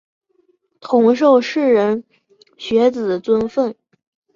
[0.79, 2.03] 同受士人
[2.57, 3.75] 学子尊奉。